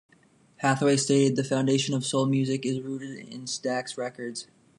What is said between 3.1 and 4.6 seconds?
in Stax Records.